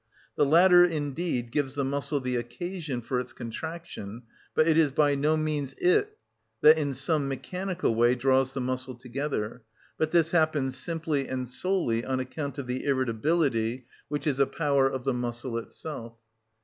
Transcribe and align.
The 0.35 0.47
latter 0.47 0.83
indeed 0.83 1.51
gives 1.51 1.75
the 1.75 1.83
muscle 1.85 2.19
the 2.19 2.35
occasion 2.35 3.01
for 3.03 3.19
its 3.19 3.33
contraction, 3.33 4.23
but 4.55 4.67
it 4.67 4.75
is 4.75 4.91
by 4.91 5.13
no 5.13 5.37
means 5.37 5.73
it 5.73 6.17
that, 6.61 6.79
in 6.79 6.95
some 6.95 7.27
mechanical 7.27 7.93
way, 7.93 8.15
draws 8.15 8.55
the 8.55 8.61
muscle 8.61 8.95
together; 8.95 9.61
but 9.99 10.09
this 10.09 10.31
happens 10.31 10.75
simply 10.75 11.27
and 11.27 11.47
solely 11.47 12.03
on 12.03 12.19
account 12.19 12.57
of 12.57 12.65
the 12.65 12.83
irritability, 12.85 13.85
which 14.07 14.25
is 14.25 14.39
a 14.39 14.47
power 14.47 14.89
of 14.89 15.03
the 15.03 15.13
muscle 15.13 15.59
itself. 15.59 16.15